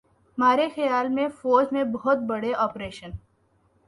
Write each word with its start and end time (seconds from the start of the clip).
مارے 0.37 0.67
خیال 0.69 1.07
میں 1.09 1.27
فوج 1.41 1.65
میں 1.71 1.83
بہت 1.83 2.17
بڑے 2.27 2.53
آپریشن 2.57 3.11